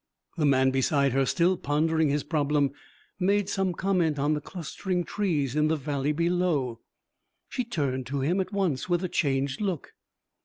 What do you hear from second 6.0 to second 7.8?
below. She